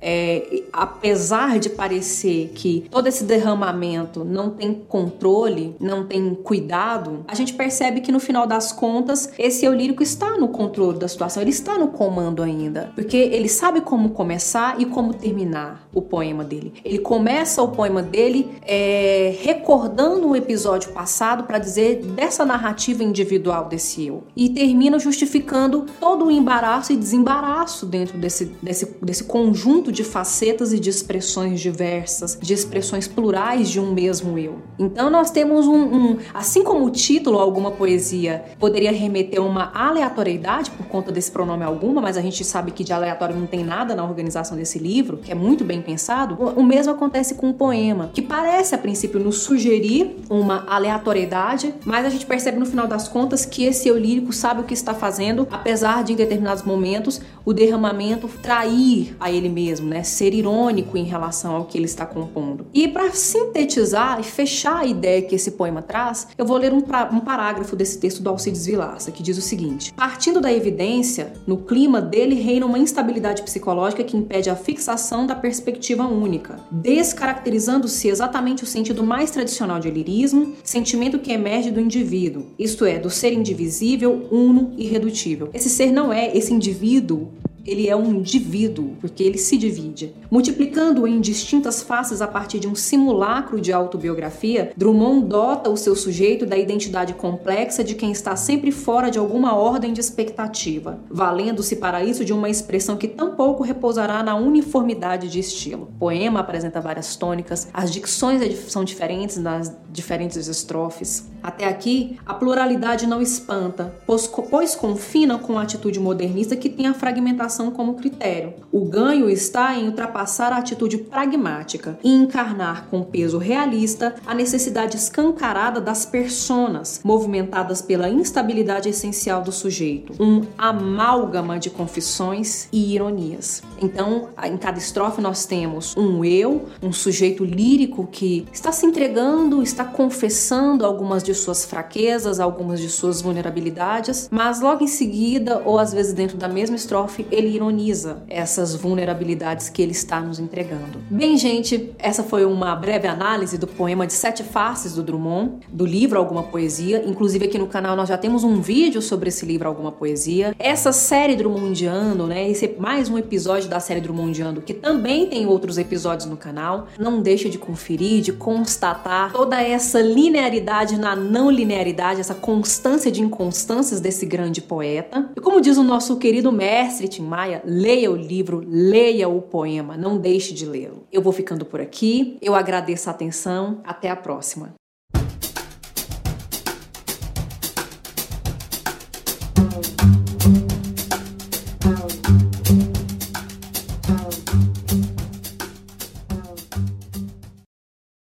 É, 0.00 0.62
apesar 0.72 1.58
de 1.58 1.70
parecer 1.70 2.52
que 2.54 2.86
todo 2.90 3.06
esse 3.06 3.24
derramamento 3.24 4.24
não 4.24 4.50
tem 4.50 4.74
controle, 4.74 5.74
não 5.80 6.06
tem 6.06 6.34
cuidado, 6.34 7.24
a 7.26 7.34
gente 7.34 7.54
percebe 7.54 8.00
que 8.00 8.12
no 8.12 8.20
final 8.20 8.46
das 8.46 8.72
contas, 8.72 9.30
esse 9.38 9.64
eu 9.64 9.72
lírico 9.72 10.02
está 10.02 10.36
no 10.36 10.48
controle 10.48 10.98
da 10.98 11.08
situação, 11.08 11.42
ele 11.42 11.50
está 11.50 11.78
no 11.78 11.88
comando 11.88 12.42
ainda, 12.42 12.92
porque 12.94 13.16
ele 13.16 13.48
sabe 13.48 13.80
como 13.80 14.10
começar 14.10 14.80
e 14.80 14.86
como 14.86 15.14
terminar 15.14 15.88
o 15.94 16.02
poema 16.02 16.44
dele. 16.44 16.72
Ele 16.84 16.98
começa 16.98 17.62
o 17.62 17.68
poema 17.68 18.02
dele 18.02 18.50
é, 18.62 19.34
recordando 19.40 20.28
um 20.28 20.36
episódio 20.36 20.92
passado 20.92 21.44
para 21.44 21.58
dizer 21.58 22.02
dessa 22.02 22.44
narrativa 22.44 23.02
individual 23.02 23.66
desse 23.66 24.06
eu 24.06 24.24
e 24.36 24.48
termina 24.58 24.98
justificando 24.98 25.86
todo 26.00 26.24
o 26.24 26.30
embaraço 26.32 26.92
e 26.92 26.96
desembaraço 26.96 27.86
dentro 27.86 28.18
desse, 28.18 28.46
desse, 28.60 28.86
desse 29.00 29.22
conjunto 29.22 29.92
de 29.92 30.02
facetas 30.02 30.72
e 30.72 30.80
de 30.80 30.90
expressões 30.90 31.60
diversas, 31.60 32.36
de 32.42 32.54
expressões 32.54 33.06
plurais 33.06 33.70
de 33.70 33.78
um 33.78 33.92
mesmo 33.94 34.36
eu. 34.36 34.58
Então 34.76 35.10
nós 35.10 35.30
temos 35.30 35.68
um, 35.68 35.76
um 35.76 36.16
assim 36.34 36.64
como 36.64 36.84
o 36.84 36.90
título 36.90 37.38
alguma 37.38 37.70
poesia 37.70 38.46
poderia 38.58 38.90
remeter 38.90 39.38
a 39.38 39.44
uma 39.44 39.70
aleatoriedade 39.72 40.72
por 40.72 40.86
conta 40.86 41.12
desse 41.12 41.30
pronome 41.30 41.62
alguma, 41.62 42.00
mas 42.00 42.16
a 42.16 42.20
gente 42.20 42.44
sabe 42.44 42.72
que 42.72 42.82
de 42.82 42.92
aleatório 42.92 43.36
não 43.36 43.46
tem 43.46 43.62
nada 43.62 43.94
na 43.94 44.02
organização 44.02 44.56
desse 44.56 44.80
livro, 44.80 45.18
que 45.18 45.30
é 45.30 45.36
muito 45.36 45.62
bem 45.62 45.80
pensado. 45.80 46.34
O 46.34 46.64
mesmo 46.64 46.92
acontece 46.92 47.36
com 47.36 47.50
o 47.50 47.54
poema, 47.54 48.10
que 48.12 48.22
parece 48.22 48.74
a 48.74 48.78
princípio 48.78 49.20
nos 49.20 49.38
sugerir 49.38 50.16
uma 50.28 50.64
aleatoriedade, 50.66 51.72
mas 51.84 52.04
a 52.04 52.08
gente 52.08 52.26
percebe 52.26 52.58
no 52.58 52.66
final 52.66 52.88
das 52.88 53.06
contas 53.06 53.44
que 53.44 53.62
esse 53.62 53.86
eu 53.86 53.96
lírico 53.96 54.32
sabe 54.32 54.47
o 54.56 54.64
que 54.64 54.74
está 54.74 54.94
fazendo, 54.94 55.46
apesar 55.50 56.04
de 56.04 56.12
em 56.12 56.16
determinados 56.16 56.62
momentos 56.62 57.20
o 57.44 57.52
derramamento 57.52 58.28
trair 58.42 59.16
a 59.18 59.30
ele 59.30 59.48
mesmo, 59.48 59.88
né? 59.88 60.02
Ser 60.02 60.34
irônico 60.34 60.96
em 60.96 61.04
relação 61.04 61.56
ao 61.56 61.64
que 61.64 61.76
ele 61.76 61.86
está 61.86 62.06
compondo. 62.06 62.66
E 62.72 62.86
para 62.88 63.10
sintetizar 63.12 64.20
e 64.20 64.22
fechar 64.22 64.80
a 64.80 64.86
ideia 64.86 65.22
que 65.22 65.34
esse 65.34 65.52
poema 65.52 65.82
traz, 65.82 66.28
eu 66.36 66.44
vou 66.44 66.56
ler 66.56 66.72
um, 66.72 66.78
um 67.12 67.20
parágrafo 67.20 67.74
desse 67.74 67.98
texto 67.98 68.22
do 68.22 68.30
Alcides 68.30 68.66
Vilaça, 68.66 69.10
que 69.10 69.22
diz 69.22 69.38
o 69.38 69.42
seguinte: 69.42 69.92
Partindo 69.94 70.40
da 70.40 70.52
evidência, 70.52 71.32
no 71.46 71.56
clima 71.56 72.00
dele 72.00 72.34
reina 72.34 72.66
uma 72.66 72.78
instabilidade 72.78 73.42
psicológica 73.42 74.04
que 74.04 74.16
impede 74.16 74.50
a 74.50 74.56
fixação 74.56 75.26
da 75.26 75.34
perspectiva 75.34 76.06
única, 76.06 76.60
descaracterizando-se 76.70 78.08
exatamente 78.08 78.62
o 78.62 78.66
sentido 78.66 79.02
mais 79.02 79.30
tradicional 79.30 79.80
de 79.80 79.90
lirismo, 79.90 80.54
sentimento 80.62 81.18
que 81.18 81.32
emerge 81.32 81.70
do 81.70 81.80
indivíduo, 81.80 82.46
isto 82.58 82.84
é, 82.84 82.98
do 82.98 83.10
ser 83.10 83.32
indivisível, 83.32 84.26
uno 84.38 84.72
irredutível. 84.76 85.50
Esse 85.52 85.68
ser 85.68 85.90
não 85.90 86.12
é 86.12 86.36
esse 86.36 86.52
indivíduo 86.52 87.28
ele 87.68 87.88
é 87.88 87.94
um 87.94 88.14
indivíduo, 88.14 88.96
porque 89.00 89.22
ele 89.22 89.38
se 89.38 89.56
divide. 89.56 90.14
Multiplicando-o 90.30 91.06
em 91.06 91.20
distintas 91.20 91.82
faces 91.82 92.22
a 92.22 92.26
partir 92.26 92.58
de 92.58 92.66
um 92.66 92.74
simulacro 92.74 93.60
de 93.60 93.72
autobiografia, 93.72 94.72
Drummond 94.76 95.26
dota 95.26 95.70
o 95.70 95.76
seu 95.76 95.94
sujeito 95.94 96.46
da 96.46 96.56
identidade 96.56 97.14
complexa 97.14 97.84
de 97.84 97.94
quem 97.94 98.10
está 98.10 98.34
sempre 98.36 98.72
fora 98.72 99.10
de 99.10 99.18
alguma 99.18 99.54
ordem 99.54 99.92
de 99.92 100.00
expectativa, 100.00 100.98
valendo-se 101.10 101.76
para 101.76 102.02
isso 102.02 102.24
de 102.24 102.32
uma 102.32 102.48
expressão 102.48 102.96
que 102.96 103.08
tampouco 103.08 103.62
repousará 103.62 104.22
na 104.22 104.34
uniformidade 104.34 105.28
de 105.28 105.38
estilo. 105.38 105.84
O 105.94 105.98
poema 105.98 106.40
apresenta 106.40 106.80
várias 106.80 107.16
tônicas, 107.16 107.68
as 107.72 107.92
dicções 107.92 108.42
são 108.70 108.84
diferentes 108.84 109.36
nas 109.36 109.76
diferentes 109.90 110.46
estrofes. 110.46 111.28
Até 111.42 111.66
aqui, 111.66 112.18
a 112.26 112.34
pluralidade 112.34 113.06
não 113.06 113.22
espanta, 113.22 113.94
pois, 114.06 114.26
pois 114.26 114.74
confina 114.74 115.38
com 115.38 115.58
a 115.58 115.62
atitude 115.62 116.00
modernista 116.00 116.56
que 116.56 116.68
tem 116.68 116.86
a 116.86 116.94
fragmentação 116.94 117.57
como 117.66 117.94
critério. 117.94 118.54
O 118.70 118.84
ganho 118.84 119.28
está 119.28 119.74
em 119.76 119.86
ultrapassar 119.86 120.52
a 120.52 120.58
atitude 120.58 120.98
pragmática 120.98 121.98
e 122.02 122.14
encarnar 122.14 122.86
com 122.88 123.02
peso 123.02 123.38
realista 123.38 124.14
a 124.26 124.34
necessidade 124.34 124.96
escancarada 124.96 125.80
das 125.80 126.06
personas, 126.06 127.00
movimentadas 127.02 127.82
pela 127.82 128.08
instabilidade 128.08 128.88
essencial 128.88 129.42
do 129.42 129.50
sujeito, 129.50 130.12
um 130.20 130.42
amálgama 130.56 131.58
de 131.58 131.70
confissões 131.70 132.68
e 132.72 132.94
ironias. 132.94 133.62
Então, 133.80 134.28
em 134.44 134.56
cada 134.56 134.78
estrofe 134.78 135.20
nós 135.20 135.44
temos 135.44 135.96
um 135.96 136.24
eu, 136.24 136.66
um 136.82 136.92
sujeito 136.92 137.44
lírico 137.44 138.06
que 138.10 138.46
está 138.52 138.70
se 138.72 138.86
entregando, 138.86 139.62
está 139.62 139.84
confessando 139.84 140.84
algumas 140.84 141.22
de 141.22 141.34
suas 141.34 141.64
fraquezas, 141.64 142.40
algumas 142.40 142.80
de 142.80 142.88
suas 142.88 143.20
vulnerabilidades, 143.20 144.28
mas 144.30 144.60
logo 144.60 144.84
em 144.84 144.88
seguida, 144.88 145.62
ou 145.64 145.78
às 145.78 145.92
vezes 145.92 146.12
dentro 146.12 146.36
da 146.36 146.48
mesma 146.48 146.76
estrofe, 146.76 147.26
ele 147.30 147.47
ele 147.48 147.56
ironiza 147.56 148.22
essas 148.28 148.74
vulnerabilidades 148.74 149.68
que 149.68 149.80
ele 149.80 149.92
está 149.92 150.20
nos 150.20 150.38
entregando. 150.38 150.98
Bem, 151.10 151.36
gente, 151.36 151.94
essa 151.98 152.22
foi 152.22 152.44
uma 152.44 152.76
breve 152.76 153.08
análise 153.08 153.56
do 153.56 153.66
poema 153.66 154.06
de 154.06 154.12
Sete 154.12 154.42
Faces 154.42 154.94
do 154.94 155.02
Drummond, 155.02 155.66
do 155.68 155.86
livro 155.86 156.18
Alguma 156.18 156.42
Poesia. 156.42 157.02
Inclusive 157.06 157.46
aqui 157.46 157.58
no 157.58 157.66
canal 157.66 157.96
nós 157.96 158.08
já 158.08 158.18
temos 158.18 158.44
um 158.44 158.60
vídeo 158.60 159.00
sobre 159.00 159.30
esse 159.30 159.46
livro 159.46 159.66
Alguma 159.66 159.90
Poesia. 159.90 160.54
Essa 160.58 160.92
série 160.92 161.34
Drummondiano, 161.34 162.26
né? 162.26 162.48
Esse 162.48 162.66
é 162.66 162.74
mais 162.78 163.08
um 163.08 163.16
episódio 163.16 163.68
da 163.68 163.80
série 163.80 164.00
Drummondiano, 164.00 164.60
que 164.60 164.74
também 164.74 165.26
tem 165.26 165.46
outros 165.46 165.78
episódios 165.78 166.28
no 166.28 166.36
canal. 166.36 166.88
Não 166.98 167.20
deixe 167.22 167.48
de 167.48 167.58
conferir, 167.58 168.20
de 168.20 168.32
constatar 168.32 169.32
toda 169.32 169.60
essa 169.62 170.00
linearidade 170.00 170.98
na 170.98 171.16
não 171.16 171.50
linearidade, 171.50 172.20
essa 172.20 172.34
constância 172.34 173.10
de 173.10 173.22
inconstâncias 173.22 174.00
desse 174.00 174.26
grande 174.26 174.60
poeta. 174.60 175.30
E 175.36 175.40
como 175.40 175.60
diz 175.60 175.78
o 175.78 175.82
nosso 175.82 176.16
querido 176.16 176.52
mestre 176.52 177.08
Tim 177.08 177.22
Maia, 177.28 177.62
leia 177.64 178.10
o 178.10 178.16
livro, 178.16 178.64
leia 178.66 179.28
o 179.28 179.42
poema, 179.42 179.96
não 179.96 180.16
deixe 180.16 180.54
de 180.54 180.64
lê-lo. 180.64 181.06
Eu 181.12 181.20
vou 181.20 181.32
ficando 181.32 181.66
por 181.66 181.80
aqui, 181.80 182.38
eu 182.40 182.54
agradeço 182.54 183.08
a 183.08 183.12
atenção, 183.12 183.82
até 183.84 184.08
a 184.08 184.16
próxima. 184.16 184.74